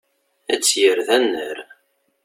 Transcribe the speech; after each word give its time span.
Ad 0.53 0.59
tt-yerr 0.61 0.99
d 1.07 1.09
annar. 1.17 1.57